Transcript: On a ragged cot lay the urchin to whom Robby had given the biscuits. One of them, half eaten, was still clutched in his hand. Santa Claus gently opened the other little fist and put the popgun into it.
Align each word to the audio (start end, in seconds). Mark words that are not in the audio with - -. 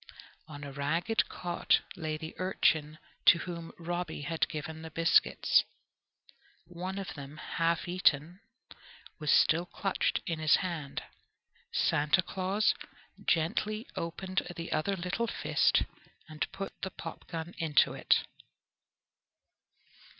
On 0.47 0.63
a 0.63 0.71
ragged 0.71 1.29
cot 1.29 1.81
lay 1.95 2.17
the 2.17 2.33
urchin 2.39 2.97
to 3.27 3.37
whom 3.37 3.71
Robby 3.77 4.21
had 4.21 4.49
given 4.49 4.81
the 4.81 4.89
biscuits. 4.89 5.63
One 6.65 6.97
of 6.97 7.13
them, 7.13 7.37
half 7.37 7.87
eaten, 7.87 8.39
was 9.19 9.31
still 9.31 9.67
clutched 9.67 10.21
in 10.25 10.39
his 10.39 10.55
hand. 10.55 11.03
Santa 11.71 12.23
Claus 12.23 12.73
gently 13.27 13.85
opened 13.95 14.41
the 14.55 14.71
other 14.71 14.95
little 14.95 15.27
fist 15.27 15.83
and 16.27 16.51
put 16.51 16.73
the 16.81 16.89
popgun 16.89 17.53
into 17.59 17.93
it. 17.93 18.23